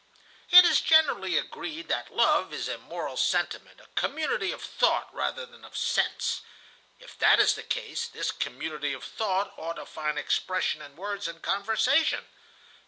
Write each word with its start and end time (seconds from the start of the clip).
"It 0.49 0.65
is 0.65 0.81
generally 0.81 1.37
agreed 1.37 1.87
that 1.89 2.11
love 2.11 2.51
is 2.53 2.67
a 2.67 2.79
moral 2.79 3.15
sentiment, 3.17 3.79
a 3.79 3.85
community 3.93 4.51
of 4.51 4.59
thought 4.63 5.13
rather 5.13 5.45
than 5.45 5.63
of 5.63 5.77
sense. 5.77 6.41
If 6.99 7.19
that 7.19 7.39
is 7.39 7.53
the 7.53 7.61
case, 7.61 8.07
this 8.07 8.31
community 8.31 8.93
of 8.93 9.03
thought 9.03 9.53
ought 9.57 9.75
to 9.75 9.85
find 9.85 10.17
expression 10.17 10.81
in 10.81 10.95
words 10.95 11.27
and 11.27 11.39
conversation. 11.43 12.25